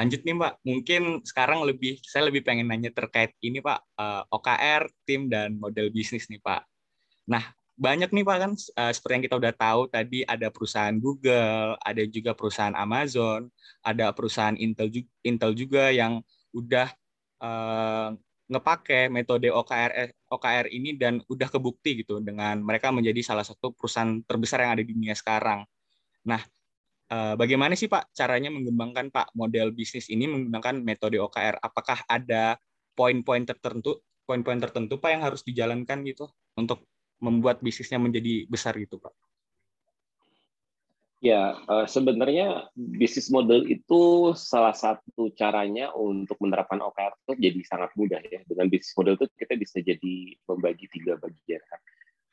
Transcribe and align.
lanjut 0.00 0.24
nih 0.24 0.32
Pak, 0.32 0.54
mungkin 0.64 1.02
sekarang 1.28 1.60
lebih 1.68 2.00
saya 2.00 2.32
lebih 2.32 2.40
pengen 2.40 2.72
nanya 2.72 2.88
terkait 2.88 3.36
ini 3.44 3.60
Pak, 3.60 4.00
uh, 4.00 4.24
eh, 4.24 4.32
OKR, 4.32 4.82
tim 5.04 5.28
dan 5.28 5.60
model 5.60 5.92
bisnis 5.92 6.24
nih 6.32 6.40
Pak. 6.40 6.64
Nah, 7.28 7.44
banyak 7.76 8.08
nih 8.08 8.24
Pak 8.24 8.36
kan 8.40 8.52
uh, 8.56 8.92
seperti 8.96 9.12
yang 9.12 9.24
kita 9.28 9.36
udah 9.36 9.52
tahu 9.52 9.80
tadi 9.92 10.24
ada 10.24 10.48
perusahaan 10.48 10.96
Google, 10.96 11.76
ada 11.84 12.02
juga 12.08 12.32
perusahaan 12.32 12.72
Amazon, 12.72 13.52
ada 13.84 14.08
perusahaan 14.16 14.56
Intel 14.56 14.88
juga, 14.88 15.10
Intel 15.20 15.52
juga 15.52 15.84
yang 15.92 16.24
udah 16.56 16.88
uh, 17.44 18.16
ngepake 18.50 19.12
metode 19.12 19.52
OKR 19.52 20.16
OKR 20.32 20.66
ini 20.72 20.96
dan 20.96 21.20
udah 21.28 21.48
kebukti 21.52 22.02
gitu 22.02 22.24
dengan 22.24 22.56
mereka 22.64 22.88
menjadi 22.88 23.20
salah 23.20 23.44
satu 23.44 23.76
perusahaan 23.76 24.24
terbesar 24.24 24.64
yang 24.64 24.72
ada 24.80 24.82
di 24.82 24.96
dunia 24.96 25.12
sekarang. 25.12 25.68
Nah, 26.24 26.40
Eh, 27.10 27.34
bagaimana 27.34 27.74
sih 27.74 27.90
Pak 27.90 28.14
caranya 28.14 28.54
mengembangkan 28.54 29.10
Pak 29.10 29.34
model 29.34 29.74
bisnis 29.74 30.06
ini 30.14 30.30
menggunakan 30.30 30.78
metode 30.78 31.18
OKR? 31.18 31.58
Apakah 31.58 32.06
ada 32.06 32.54
poin-poin 32.94 33.42
tertentu, 33.42 33.98
poin-poin 34.22 34.62
tertentu 34.62 35.02
Pak 35.02 35.10
yang 35.10 35.22
harus 35.26 35.42
dijalankan 35.42 36.06
gitu 36.06 36.30
untuk 36.54 36.86
membuat 37.18 37.58
bisnisnya 37.66 37.98
menjadi 37.98 38.46
besar 38.46 38.78
gitu 38.78 39.02
Pak? 39.02 39.10
Ya, 41.18 41.58
eh, 41.58 41.86
sebenarnya 41.90 42.70
bisnis 42.78 43.26
model 43.26 43.66
itu 43.66 44.30
salah 44.38 44.72
satu 44.72 45.34
caranya 45.34 45.90
untuk 45.90 46.38
menerapkan 46.38 46.78
OKR 46.78 47.12
itu 47.26 47.32
jadi 47.42 47.60
sangat 47.66 47.90
mudah 47.98 48.22
ya. 48.22 48.38
Dengan 48.46 48.70
bisnis 48.70 48.94
model 48.94 49.18
itu 49.18 49.26
kita 49.34 49.58
bisa 49.58 49.82
jadi 49.82 50.14
membagi 50.46 50.86
tiga 50.94 51.18
bagian. 51.18 51.58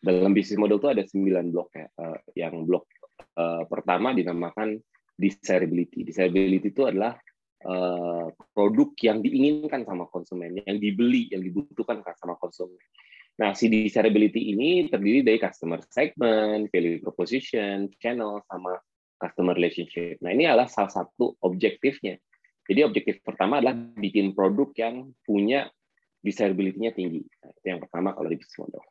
Dalam 0.05 0.37
bisnis 0.37 0.61
model 0.61 0.77
itu 0.77 0.87
ada 0.93 1.01
sembilan 1.01 1.45
blok 1.49 1.69
ya. 1.73 1.89
Eh, 1.89 2.45
yang 2.45 2.61
blok 2.69 2.85
uh, 3.37 3.63
pertama 3.69 4.11
dinamakan 4.17 4.81
desirability. 5.13 6.01
Desirability 6.03 6.73
itu 6.73 6.83
adalah 6.89 7.15
uh, 7.63 8.33
produk 8.53 8.89
yang 9.05 9.21
diinginkan 9.21 9.85
sama 9.85 10.09
konsumen, 10.09 10.57
yang 10.65 10.77
dibeli, 10.81 11.29
yang 11.29 11.45
dibutuhkan 11.45 12.01
sama 12.17 12.35
konsumen. 12.41 12.81
Nah, 13.37 13.53
si 13.53 13.69
desirability 13.69 14.57
ini 14.57 14.89
terdiri 14.89 15.21
dari 15.21 15.37
customer 15.37 15.77
segment, 15.93 16.73
value 16.73 16.97
proposition, 16.97 17.85
channel, 18.01 18.41
sama 18.49 18.81
customer 19.21 19.53
relationship. 19.53 20.17
Nah, 20.25 20.33
ini 20.33 20.49
adalah 20.49 20.65
salah 20.65 20.89
satu 20.89 21.37
objektifnya. 21.45 22.17
Jadi 22.65 22.81
objektif 22.81 23.21
pertama 23.21 23.61
adalah 23.61 23.77
bikin 23.77 24.33
produk 24.33 24.73
yang 24.75 25.13
punya 25.21 25.69
desirability-nya 26.25 26.97
tinggi. 26.97 27.21
Nah, 27.45 27.49
itu 27.53 27.65
yang 27.69 27.79
pertama 27.79 28.17
kalau 28.17 28.27
di 28.27 28.41
bisnis 28.41 28.57
model. 28.57 28.81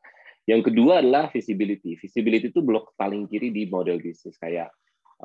Yang 0.47 0.73
kedua 0.73 1.03
adalah 1.03 1.27
visibility. 1.29 1.99
Visibility 1.99 2.55
itu 2.55 2.63
blok 2.63 2.95
paling 2.95 3.27
kiri 3.27 3.51
di 3.51 3.67
model 3.67 3.99
bisnis 3.99 4.39
kayak 4.39 4.71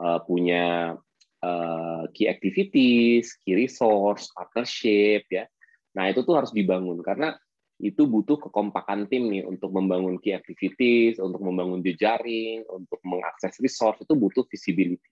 uh, 0.02 0.18
punya 0.26 0.98
uh, 1.46 2.04
key 2.18 2.26
activities, 2.26 3.38
key 3.46 3.54
resource, 3.54 4.34
partnership 4.34 5.30
ya. 5.30 5.46
Nah, 5.94 6.10
itu 6.10 6.26
tuh 6.26 6.42
harus 6.42 6.50
dibangun 6.50 7.06
karena 7.06 7.38
itu 7.82 8.06
butuh 8.06 8.38
kekompakan 8.38 9.10
tim 9.10 9.30
nih 9.30 9.46
untuk 9.46 9.74
membangun 9.74 10.22
key 10.22 10.38
activities, 10.38 11.18
untuk 11.18 11.42
membangun 11.42 11.82
jejaring, 11.82 12.62
untuk 12.70 13.02
mengakses 13.02 13.58
resource 13.58 14.02
itu 14.02 14.14
butuh 14.14 14.46
visibility. 14.50 15.10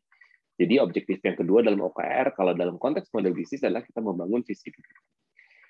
Jadi 0.59 0.75
objektif 0.77 1.17
yang 1.23 1.37
kedua 1.39 1.63
dalam 1.65 1.81
OKR 1.81 2.35
kalau 2.35 2.51
dalam 2.51 2.75
konteks 2.77 3.09
model 3.15 3.31
bisnis 3.31 3.63
adalah 3.63 3.81
kita 3.81 4.03
membangun 4.03 4.45
visibility. 4.45 5.01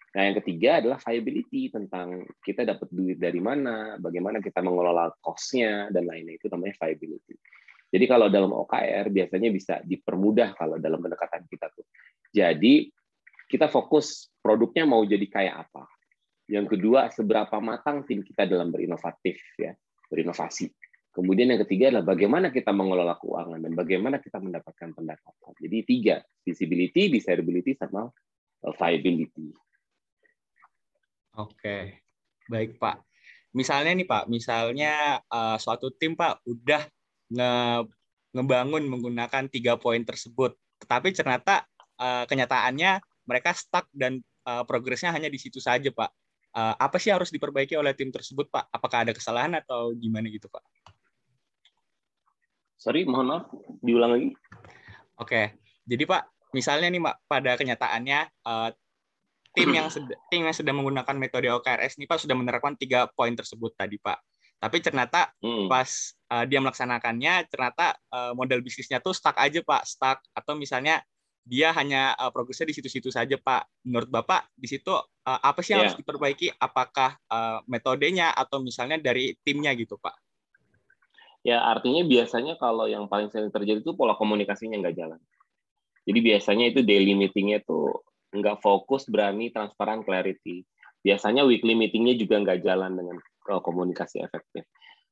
Nah, 0.10 0.22
yang 0.26 0.36
ketiga 0.42 0.82
adalah 0.82 0.98
viability 0.98 1.70
tentang 1.70 2.26
kita 2.42 2.66
dapat 2.66 2.90
duit 2.90 3.22
dari 3.22 3.38
mana, 3.38 4.02
bagaimana 4.02 4.42
kita 4.42 4.58
mengelola 4.66 5.14
cost-nya 5.22 5.94
dan 5.94 6.10
lainnya 6.10 6.42
itu 6.42 6.50
namanya 6.50 6.74
viability. 6.82 7.38
Jadi 7.90 8.06
kalau 8.06 8.30
dalam 8.30 8.54
OKR 8.54 9.10
biasanya 9.10 9.50
bisa 9.50 9.82
dipermudah 9.82 10.54
kalau 10.58 10.78
dalam 10.78 11.02
pendekatan 11.02 11.46
kita 11.50 11.70
tuh. 11.74 11.86
Jadi 12.30 12.90
kita 13.50 13.66
fokus 13.70 14.30
produknya 14.42 14.86
mau 14.86 15.02
jadi 15.06 15.26
kayak 15.26 15.56
apa. 15.70 15.90
Yang 16.50 16.78
kedua, 16.78 17.10
seberapa 17.14 17.58
matang 17.62 18.06
tim 18.06 18.26
kita 18.26 18.46
dalam 18.50 18.74
berinovatif 18.74 19.38
ya, 19.58 19.74
berinovasi. 20.10 20.70
Kemudian 21.10 21.54
yang 21.54 21.62
ketiga 21.66 21.90
adalah 21.94 22.14
bagaimana 22.14 22.54
kita 22.54 22.70
mengelola 22.70 23.18
keuangan 23.18 23.62
dan 23.62 23.74
bagaimana 23.74 24.22
kita 24.22 24.38
mendapatkan 24.38 24.94
pendapatan. 24.94 25.54
Jadi 25.58 25.78
tiga, 25.86 26.22
visibility, 26.46 27.10
desirability, 27.10 27.74
sama 27.74 28.10
viability. 28.78 29.50
Oke, 31.38 32.02
baik 32.50 32.82
Pak. 32.82 33.06
Misalnya 33.54 33.92
nih 33.98 34.08
Pak, 34.08 34.30
misalnya 34.30 35.22
uh, 35.30 35.58
suatu 35.58 35.90
tim 35.94 36.14
Pak 36.14 36.46
udah 36.46 36.86
nge 37.30 37.52
ngebangun 38.30 38.86
menggunakan 38.86 39.50
tiga 39.50 39.74
poin 39.74 40.06
tersebut, 40.06 40.54
tetapi 40.78 41.14
ternyata 41.14 41.66
uh, 41.98 42.30
kenyataannya 42.30 43.02
mereka 43.26 43.58
stuck 43.58 43.90
dan 43.90 44.22
uh, 44.46 44.62
progresnya 44.66 45.10
hanya 45.10 45.30
di 45.30 45.42
situ 45.42 45.58
saja 45.58 45.90
Pak. 45.90 46.10
Uh, 46.50 46.74
apa 46.82 46.98
sih 46.98 47.14
harus 47.14 47.30
diperbaiki 47.30 47.78
oleh 47.78 47.94
tim 47.94 48.10
tersebut 48.10 48.50
Pak? 48.50 48.70
Apakah 48.74 49.06
ada 49.06 49.14
kesalahan 49.14 49.54
atau 49.58 49.94
gimana 49.98 50.30
gitu 50.30 50.50
Pak? 50.50 50.62
Sorry, 52.80 53.04
mohon 53.04 53.28
maaf, 53.28 53.46
diulang 53.84 54.12
lagi. 54.16 54.30
Oke, 55.20 55.60
jadi 55.84 56.04
Pak, 56.08 56.54
misalnya 56.56 56.88
nih 56.88 57.02
Pak, 57.04 57.16
pada 57.28 57.52
kenyataannya 57.60 58.20
uh, 58.48 58.70
tim 59.54 59.70
yang 59.74 59.88
tim 60.32 60.42
yang 60.46 60.56
sedang 60.56 60.82
menggunakan 60.82 61.16
metode 61.18 61.50
OKRS 61.50 61.98
ini 61.98 62.06
Pak 62.06 62.24
sudah 62.26 62.36
menerapkan 62.38 62.76
tiga 62.78 63.10
poin 63.14 63.34
tersebut 63.34 63.74
tadi 63.76 63.98
Pak. 63.98 64.20
Tapi 64.60 64.78
ternyata 64.84 65.32
hmm. 65.40 65.72
pas 65.72 65.88
uh, 66.36 66.44
dia 66.44 66.60
melaksanakannya 66.60 67.48
ternyata 67.48 67.96
uh, 68.12 68.36
model 68.36 68.60
bisnisnya 68.60 69.00
tuh 69.00 69.16
stuck 69.16 69.40
aja 69.40 69.64
Pak, 69.64 69.88
stuck 69.88 70.20
atau 70.36 70.54
misalnya 70.60 71.00
dia 71.48 71.72
hanya 71.72 72.14
uh, 72.20 72.30
progresnya 72.30 72.68
di 72.68 72.76
situ-situ 72.76 73.08
saja 73.08 73.40
Pak. 73.40 73.88
Menurut 73.88 74.12
Bapak 74.12 74.52
di 74.60 74.68
situ 74.68 74.92
uh, 74.92 75.40
apa 75.40 75.64
sih 75.64 75.74
yang 75.74 75.88
yeah. 75.88 75.88
harus 75.90 75.98
diperbaiki? 75.98 76.48
Apakah 76.60 77.16
uh, 77.32 77.64
metodenya 77.72 78.36
atau 78.36 78.60
misalnya 78.60 79.00
dari 79.00 79.34
timnya 79.48 79.72
gitu 79.80 79.96
Pak? 79.96 80.14
Ya 81.48 81.64
artinya 81.64 82.04
biasanya 82.04 82.60
kalau 82.60 82.84
yang 82.92 83.08
paling 83.08 83.32
sering 83.32 83.48
terjadi 83.48 83.80
itu 83.80 83.96
pola 83.96 84.12
komunikasinya 84.20 84.76
nggak 84.84 84.96
jalan. 85.00 85.20
Jadi 86.04 86.20
biasanya 86.20 86.66
itu 86.68 86.84
daily 86.84 87.16
meetingnya 87.16 87.64
tuh 87.64 88.04
nggak 88.34 88.62
fokus, 88.62 89.10
berani, 89.10 89.50
transparan, 89.50 90.06
clarity. 90.06 90.66
Biasanya 91.00 91.48
weekly 91.48 91.74
meetingnya 91.74 92.16
juga 92.20 92.42
nggak 92.44 92.60
jalan 92.62 92.92
dengan 92.94 93.18
uh, 93.50 93.62
komunikasi 93.64 94.22
efektif. 94.22 94.68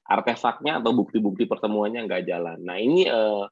Artefaknya 0.07 0.79
atau 0.79 0.95
bukti-bukti 0.95 1.49
pertemuannya 1.49 2.07
nggak 2.07 2.23
jalan. 2.31 2.63
Nah 2.63 2.79
ini 2.79 3.03
eh, 3.03 3.45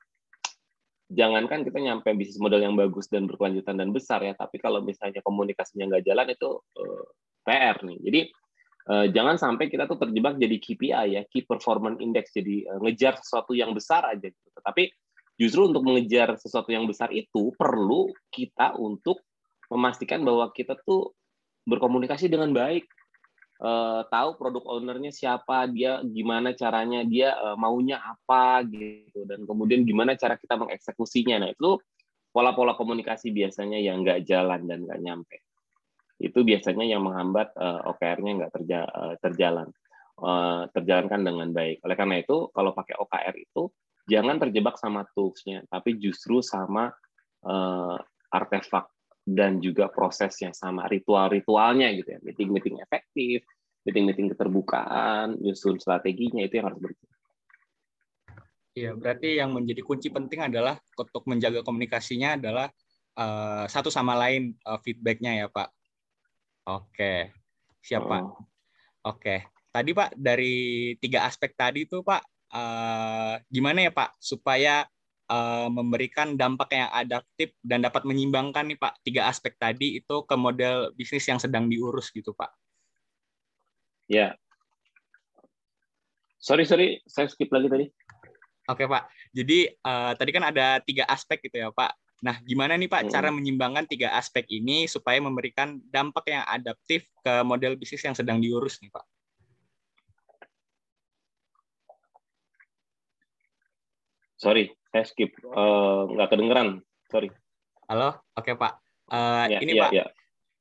jangankan 1.12 1.62
kita 1.62 1.78
nyampe 1.84 2.10
bisnis 2.18 2.42
model 2.42 2.66
yang 2.66 2.76
bagus 2.80 3.06
dan 3.12 3.30
berkelanjutan 3.30 3.78
dan 3.78 3.94
besar 3.94 4.24
ya, 4.26 4.34
tapi 4.34 4.58
kalau 4.58 4.82
misalnya 4.82 5.22
komunikasinya 5.22 5.92
nggak 5.92 6.06
jalan 6.08 6.28
itu 6.32 6.50
eh, 6.80 7.06
PR 7.46 7.78
nih. 7.86 7.98
Jadi 8.02 8.20
eh, 8.90 9.06
jangan 9.14 9.36
sampai 9.38 9.68
kita 9.70 9.86
tuh 9.86 10.02
terjebak 10.02 10.40
jadi 10.42 10.58
KPI 10.58 11.08
ya, 11.20 11.22
Key 11.30 11.46
Performance 11.46 12.02
Index, 12.02 12.34
jadi 12.34 12.56
eh, 12.66 12.80
ngejar 12.82 13.22
sesuatu 13.22 13.54
yang 13.54 13.76
besar 13.78 14.08
aja. 14.10 14.26
Gitu. 14.26 14.60
Tapi 14.64 14.90
justru 15.38 15.70
untuk 15.70 15.86
mengejar 15.86 16.40
sesuatu 16.42 16.72
yang 16.74 16.90
besar 16.90 17.14
itu 17.14 17.54
perlu 17.54 18.10
kita 18.34 18.80
untuk 18.80 19.22
memastikan 19.76 20.24
bahwa 20.24 20.48
kita 20.56 20.80
tuh 20.88 21.12
berkomunikasi 21.68 22.32
dengan 22.32 22.56
baik, 22.56 22.88
uh, 23.60 24.08
tahu 24.08 24.40
produk 24.40 24.64
ownernya 24.80 25.12
siapa, 25.12 25.68
dia 25.68 26.00
gimana 26.06 26.56
caranya, 26.56 27.04
dia 27.04 27.36
uh, 27.36 27.58
maunya 27.60 28.00
apa 28.00 28.64
gitu, 28.70 29.28
dan 29.28 29.44
kemudian 29.44 29.84
gimana 29.84 30.16
cara 30.16 30.40
kita 30.40 30.56
mengeksekusinya. 30.56 31.44
Nah 31.44 31.50
itu 31.52 31.76
pola-pola 32.32 32.76
komunikasi 32.76 33.32
biasanya 33.36 33.80
yang 33.80 34.04
nggak 34.04 34.24
jalan 34.24 34.64
dan 34.68 34.88
nggak 34.88 35.02
nyampe. 35.04 35.38
Itu 36.16 36.48
biasanya 36.48 36.88
yang 36.88 37.04
menghambat 37.04 37.52
uh, 37.60 37.92
OKR-nya 37.92 38.32
nggak 38.40 38.52
terja 38.56 38.80
terjalan, 39.20 39.68
uh, 40.24 40.64
terjalankan 40.72 41.22
dengan 41.28 41.52
baik. 41.52 41.84
Oleh 41.84 41.96
karena 42.00 42.16
itu, 42.24 42.48
kalau 42.56 42.72
pakai 42.72 42.96
OKR 42.96 43.36
itu 43.36 43.68
jangan 44.06 44.38
terjebak 44.38 44.78
sama 44.78 45.04
tools-nya, 45.12 45.66
tapi 45.68 45.98
justru 45.98 46.40
sama 46.40 46.94
uh, 47.44 47.98
artefak 48.32 48.95
dan 49.26 49.58
juga 49.58 49.90
proses 49.90 50.38
yang 50.38 50.54
sama 50.54 50.86
ritual-ritualnya 50.86 51.90
gitu 51.98 52.14
ya 52.14 52.20
meeting-meeting 52.22 52.78
efektif 52.78 53.42
meeting-meeting 53.84 54.38
keterbukaan 54.38 55.42
nyusun 55.42 55.82
strateginya 55.82 56.46
itu 56.46 56.62
yang 56.62 56.70
harus 56.70 56.80
berjalan 56.80 57.14
Iya, 58.76 58.92
berarti 58.92 59.40
yang 59.40 59.56
menjadi 59.56 59.80
kunci 59.88 60.12
penting 60.12 60.52
adalah 60.52 60.76
untuk 61.00 61.24
menjaga 61.32 61.64
komunikasinya 61.64 62.36
adalah 62.36 62.68
uh, 63.16 63.64
satu 63.72 63.88
sama 63.88 64.20
lain 64.20 64.52
uh, 64.68 64.76
feedbacknya 64.84 65.32
ya 65.40 65.48
Pak. 65.48 65.72
Oke, 66.68 67.32
siapa? 67.80 68.20
Oh. 68.20 68.36
Oke, 69.16 69.48
tadi 69.72 69.96
Pak 69.96 70.20
dari 70.20 70.92
tiga 71.00 71.24
aspek 71.24 71.56
tadi 71.56 71.88
itu 71.88 72.04
Pak, 72.04 72.52
uh, 72.52 73.40
gimana 73.48 73.88
ya 73.88 73.96
Pak 73.96 74.20
supaya 74.20 74.84
uh, 75.30 75.68
memberikan 75.70 76.38
dampak 76.38 76.74
yang 76.74 76.90
adaptif 76.94 77.54
dan 77.62 77.86
dapat 77.86 78.06
menyimbangkan 78.06 78.66
nih 78.70 78.80
Pak 78.80 79.02
tiga 79.06 79.30
aspek 79.30 79.58
tadi 79.58 80.02
itu 80.02 80.16
ke 80.26 80.36
model 80.38 80.94
bisnis 80.94 81.26
yang 81.26 81.42
sedang 81.42 81.70
diurus 81.70 82.10
gitu 82.14 82.34
Pak. 82.34 82.52
Ya. 84.06 84.38
Sorry 86.38 86.66
sorry, 86.70 87.02
saya 87.10 87.26
skip 87.26 87.50
lagi 87.50 87.68
tadi. 87.70 87.86
Oke 88.70 88.86
Pak. 88.86 89.10
Jadi 89.34 89.70
uh, 89.86 90.14
tadi 90.14 90.30
kan 90.34 90.44
ada 90.50 90.78
tiga 90.82 91.06
aspek 91.10 91.42
gitu 91.46 91.58
ya 91.62 91.70
Pak. 91.74 91.94
Nah, 92.24 92.42
gimana 92.42 92.74
nih 92.80 92.90
Pak 92.90 93.06
Hmm. 93.06 93.12
cara 93.12 93.30
menyimbangkan 93.30 93.86
tiga 93.86 94.16
aspek 94.18 94.48
ini 94.50 94.90
supaya 94.90 95.20
memberikan 95.22 95.78
dampak 95.92 96.32
yang 96.32 96.46
adaptif 96.48 97.06
ke 97.22 97.34
model 97.46 97.78
bisnis 97.78 98.02
yang 98.02 98.16
sedang 98.18 98.42
diurus 98.42 98.82
nih 98.82 98.90
Pak? 98.90 99.06
Sorry, 104.36 104.68
saya 104.96 105.04
skip. 105.12 105.36
Eh, 105.36 106.02
nggak 106.16 106.32
kedengeran. 106.32 106.80
Sorry. 107.12 107.28
Halo, 107.92 108.16
oke 108.32 108.56
Pak. 108.56 108.74
Eh, 109.12 109.46
Ya, 109.52 109.60
ini 109.60 109.76
ya, 109.76 109.84
Pak, 109.84 109.92
ya. 109.92 110.06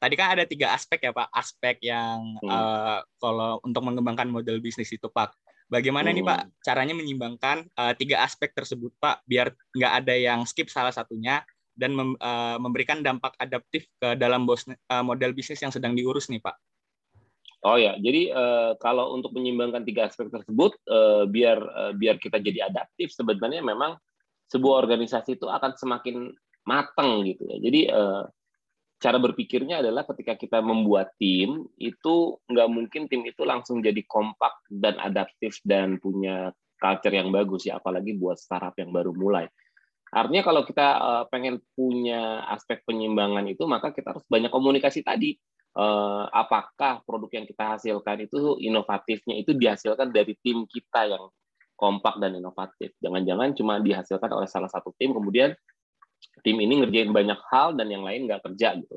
tadi 0.02 0.14
kan 0.18 0.34
ada 0.34 0.42
tiga 0.42 0.74
aspek 0.74 1.06
ya 1.06 1.14
Pak. 1.14 1.30
Aspek 1.30 1.78
yang 1.86 2.34
Hmm. 2.42 2.50
eh, 2.50 2.98
kalau 3.22 3.62
untuk 3.62 3.86
mengembangkan 3.86 4.26
model 4.26 4.58
bisnis 4.58 4.90
itu 4.90 5.06
Pak. 5.06 5.30
Bagaimana 5.70 6.10
nih 6.10 6.26
Hmm. 6.26 6.34
Pak 6.34 6.40
caranya 6.66 6.98
menyimbangkan 6.98 7.70
eh, 7.70 7.94
tiga 7.94 8.26
aspek 8.26 8.50
tersebut 8.50 8.90
Pak 8.98 9.22
biar 9.22 9.54
nggak 9.70 9.92
ada 10.02 10.14
yang 10.18 10.42
skip 10.50 10.66
salah 10.66 10.90
satunya 10.90 11.46
dan 11.78 11.94
mem- 11.94 12.18
eh, 12.18 12.56
memberikan 12.58 13.06
dampak 13.06 13.38
adaptif 13.38 13.86
ke 14.02 14.18
dalam 14.18 14.50
bos, 14.50 14.66
eh, 14.66 15.04
model 15.06 15.30
bisnis 15.30 15.62
yang 15.62 15.70
sedang 15.70 15.94
diurus 15.94 16.26
nih 16.26 16.42
Pak. 16.42 16.58
Oh 17.64 17.80
ya, 17.80 17.96
jadi 17.96 18.34
eh, 18.34 18.72
kalau 18.82 19.14
untuk 19.16 19.32
menyimbangkan 19.32 19.88
tiga 19.88 20.10
aspek 20.10 20.28
tersebut, 20.28 20.74
eh, 20.84 21.24
biar 21.30 21.58
eh, 21.62 21.92
biar 21.96 22.18
kita 22.20 22.36
jadi 22.42 22.68
adaptif, 22.68 23.14
sebenarnya 23.14 23.62
memang 23.64 23.96
sebuah 24.48 24.84
organisasi 24.84 25.40
itu 25.40 25.46
akan 25.48 25.72
semakin 25.76 26.32
matang 26.68 27.24
gitu 27.24 27.44
ya. 27.48 27.56
Jadi 27.60 27.80
eh, 27.88 28.22
cara 29.00 29.18
berpikirnya 29.20 29.84
adalah 29.84 30.08
ketika 30.08 30.34
kita 30.38 30.58
membuat 30.64 31.12
tim 31.20 31.68
itu 31.76 32.40
nggak 32.48 32.68
mungkin 32.72 33.02
tim 33.10 33.20
itu 33.28 33.44
langsung 33.44 33.84
jadi 33.84 34.00
kompak 34.08 34.64
dan 34.72 34.96
adaptif 34.96 35.60
dan 35.66 36.00
punya 36.00 36.52
culture 36.80 37.14
yang 37.14 37.28
bagus 37.32 37.68
ya, 37.68 37.80
apalagi 37.80 38.16
buat 38.16 38.40
startup 38.40 38.76
yang 38.80 38.92
baru 38.92 39.12
mulai. 39.12 39.48
Artinya 40.14 40.42
kalau 40.46 40.62
kita 40.64 40.88
eh, 40.96 41.24
pengen 41.28 41.60
punya 41.74 42.44
aspek 42.48 42.80
penyimbangan 42.86 43.44
itu, 43.50 43.64
maka 43.68 43.92
kita 43.92 44.14
harus 44.16 44.24
banyak 44.30 44.48
komunikasi 44.52 45.04
tadi 45.04 45.36
eh, 45.74 46.24
apakah 46.32 47.02
produk 47.04 47.42
yang 47.42 47.46
kita 47.48 47.64
hasilkan 47.76 48.24
itu 48.24 48.56
inovatifnya 48.62 49.34
itu 49.36 49.52
dihasilkan 49.52 50.14
dari 50.14 50.32
tim 50.40 50.64
kita 50.70 51.10
yang 51.10 51.28
kompak 51.74 52.18
dan 52.22 52.38
inovatif. 52.38 52.94
Jangan-jangan 53.02 53.54
cuma 53.58 53.82
dihasilkan 53.82 54.30
oleh 54.30 54.48
salah 54.48 54.70
satu 54.70 54.94
tim, 54.96 55.12
kemudian 55.12 55.52
tim 56.42 56.56
ini 56.58 56.82
ngerjain 56.82 57.10
banyak 57.10 57.38
hal 57.50 57.76
dan 57.76 57.90
yang 57.90 58.06
lain 58.06 58.26
nggak 58.30 58.42
kerja 58.42 58.78
gitu. 58.78 58.96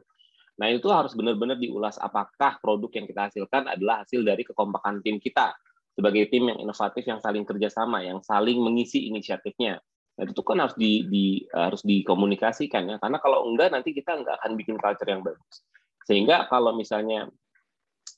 Nah 0.57 0.73
itu 0.73 0.89
harus 0.89 1.13
benar-benar 1.13 1.61
diulas 1.61 2.01
apakah 2.01 2.57
produk 2.57 2.89
yang 2.97 3.05
kita 3.05 3.21
hasilkan 3.29 3.69
adalah 3.69 4.01
hasil 4.01 4.25
dari 4.25 4.41
kekompakan 4.41 5.05
tim 5.05 5.21
kita 5.21 5.53
sebagai 5.97 6.29
tim 6.29 6.49
yang 6.49 6.61
inovatif 6.61 7.03
yang 7.09 7.17
saling 7.17 7.41
kerjasama, 7.41 8.05
yang 8.05 8.21
saling 8.21 8.61
mengisi 8.61 9.09
inisiatifnya. 9.09 9.81
Nah, 10.17 10.25
itu 10.25 10.41
kan 10.41 10.57
harus 10.61 10.77
di, 10.77 11.05
di 11.09 11.25
harus 11.49 11.81
dikomunikasikan 11.85 12.89
ya, 12.89 12.95
karena 13.01 13.17
kalau 13.21 13.45
enggak 13.49 13.73
nanti 13.73 13.93
kita 13.93 14.17
nggak 14.17 14.41
akan 14.41 14.51
bikin 14.57 14.77
culture 14.77 15.09
yang 15.09 15.21
bagus. 15.25 15.65
Sehingga 16.05 16.45
kalau 16.49 16.73
misalnya 16.73 17.29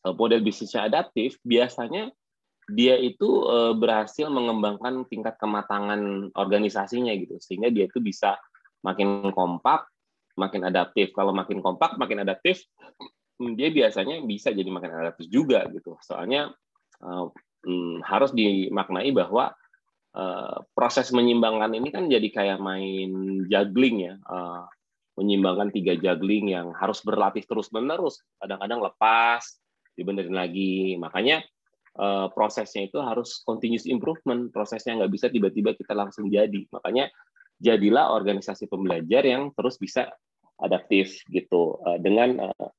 eh, 0.08 0.14
model 0.16 0.44
bisnisnya 0.44 0.88
adaptif, 0.88 1.40
biasanya 1.44 2.12
dia 2.72 2.96
itu 2.98 3.46
eh, 3.50 3.74
berhasil 3.76 4.30
mengembangkan 4.30 5.06
tingkat 5.10 5.36
kematangan 5.42 6.34
organisasinya 6.38 7.14
gitu, 7.18 7.38
sehingga 7.42 7.74
dia 7.74 7.90
itu 7.90 8.00
bisa 8.00 8.38
makin 8.86 9.30
kompak, 9.34 9.90
makin 10.40 10.64
adaptif. 10.68 11.12
Kalau 11.12 11.36
makin 11.36 11.60
kompak, 11.60 12.00
makin 12.00 12.24
adaptif, 12.24 12.64
dia 13.56 13.70
biasanya 13.72 14.24
bisa 14.24 14.52
jadi 14.52 14.68
makin 14.68 14.92
adaptif 14.92 15.28
juga 15.32 15.66
gitu. 15.72 15.98
Soalnya 16.04 16.54
eh, 17.04 17.26
hmm, 17.66 18.06
harus 18.06 18.32
dimaknai 18.32 19.12
bahwa 19.12 19.52
eh, 20.16 20.58
proses 20.72 21.12
menyimbangkan 21.12 21.76
ini 21.76 21.90
kan 21.90 22.08
jadi 22.08 22.28
kayak 22.30 22.60
main 22.62 23.44
juggling 23.50 23.98
ya. 24.06 24.16
Eh, 24.16 24.64
menyimbangkan 25.20 25.76
tiga 25.76 26.00
juggling 26.00 26.56
yang 26.56 26.72
harus 26.72 27.04
berlatih 27.04 27.44
terus-menerus. 27.44 28.24
Kadang-kadang 28.40 28.80
lepas, 28.80 29.44
dibenerin 30.00 30.32
lagi. 30.32 30.96
Makanya 30.96 31.44
eh, 32.00 32.28
prosesnya 32.32 32.88
itu 32.88 32.98
harus 33.04 33.44
continuous 33.44 33.84
improvement. 33.86 34.48
Prosesnya 34.56 35.04
nggak 35.04 35.12
bisa 35.12 35.28
tiba-tiba 35.28 35.76
kita 35.76 35.92
langsung 35.92 36.32
jadi. 36.32 36.64
Makanya 36.72 37.12
jadilah 37.60 38.16
organisasi 38.16 38.72
pembelajar 38.72 39.28
yang 39.28 39.52
terus 39.54 39.76
bisa 39.76 40.08
adaptif 40.60 41.20
gitu. 41.28 41.80
Eh, 41.88 42.00
dengan 42.00 42.50
eh, 42.50 42.70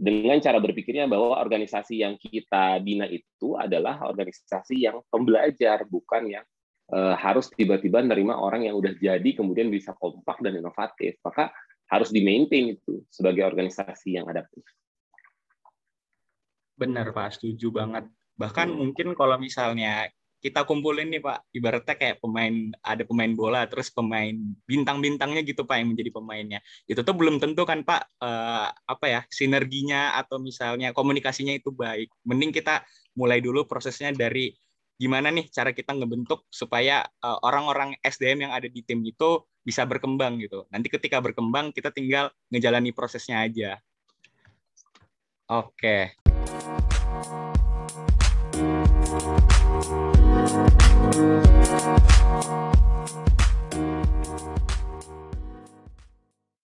dengan 0.00 0.40
cara 0.40 0.56
berpikirnya 0.56 1.04
bahwa 1.04 1.36
organisasi 1.36 2.00
yang 2.00 2.16
kita 2.16 2.80
bina 2.80 3.04
itu 3.04 3.52
adalah 3.60 4.00
organisasi 4.08 4.80
yang 4.80 5.04
pembelajar, 5.12 5.84
bukan 5.84 6.40
yang 6.40 6.44
eh, 6.92 7.14
harus 7.16 7.52
tiba-tiba 7.52 8.00
nerima 8.00 8.40
orang 8.40 8.64
yang 8.68 8.76
udah 8.80 8.96
jadi 8.96 9.30
kemudian 9.36 9.68
bisa 9.68 9.92
kompak 9.96 10.40
dan 10.40 10.56
inovatif. 10.56 11.20
Maka 11.20 11.52
harus 11.90 12.08
di-maintain 12.14 12.78
itu 12.78 13.02
sebagai 13.10 13.42
organisasi 13.44 14.16
yang 14.16 14.30
adaptif. 14.30 14.62
Benar 16.80 17.12
Pak, 17.12 17.36
setuju 17.36 17.68
banget. 17.74 18.08
Bahkan 18.40 18.72
Hmm. 18.72 18.78
mungkin 18.80 19.12
kalau 19.12 19.36
misalnya 19.36 20.08
kita 20.40 20.64
kumpulin 20.64 21.12
nih 21.12 21.20
Pak, 21.20 21.52
ibaratnya 21.52 21.94
kayak 22.00 22.16
pemain 22.24 22.72
ada 22.80 23.04
pemain 23.04 23.28
bola, 23.36 23.68
terus 23.68 23.92
pemain 23.92 24.32
bintang-bintangnya 24.64 25.44
gitu 25.44 25.68
Pak 25.68 25.76
yang 25.76 25.92
menjadi 25.92 26.10
pemainnya. 26.16 26.60
Itu 26.88 27.04
tuh 27.04 27.12
belum 27.12 27.36
tentu 27.36 27.68
kan 27.68 27.84
Pak 27.84 28.02
eh, 28.24 28.68
apa 28.72 29.06
ya 29.06 29.20
sinerginya 29.28 30.16
atau 30.16 30.40
misalnya 30.40 30.96
komunikasinya 30.96 31.52
itu 31.52 31.68
baik. 31.76 32.08
Mending 32.24 32.56
kita 32.56 32.80
mulai 33.20 33.44
dulu 33.44 33.68
prosesnya 33.68 34.16
dari 34.16 34.56
gimana 34.96 35.28
nih 35.32 35.48
cara 35.52 35.76
kita 35.76 35.92
ngebentuk 35.92 36.48
supaya 36.48 37.04
eh, 37.04 37.38
orang-orang 37.44 38.00
SDM 38.00 38.48
yang 38.48 38.52
ada 38.56 38.72
di 38.72 38.80
tim 38.80 39.04
itu 39.04 39.44
bisa 39.60 39.84
berkembang 39.84 40.40
gitu. 40.40 40.64
Nanti 40.72 40.88
ketika 40.88 41.20
berkembang 41.20 41.68
kita 41.76 41.92
tinggal 41.92 42.32
ngejalani 42.48 42.96
prosesnya 42.96 43.44
aja. 43.44 43.76
Oke. 45.52 46.19
Thank 49.20 49.44
you. 52.74 52.79